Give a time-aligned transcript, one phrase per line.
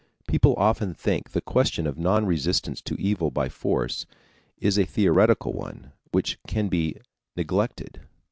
[0.27, 4.07] People often think the question of non resistance to evil by force
[4.57, 6.95] is a theoretical one, which can be
[7.35, 7.99] neglected.